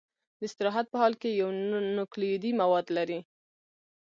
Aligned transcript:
د 0.37 0.41
استراحت 0.47 0.85
په 0.89 0.97
حال 1.01 1.13
کې 1.21 1.29
یو 1.41 1.49
نوکلوئیدي 1.97 2.51
مواد 2.61 2.85
لري. 2.97 3.19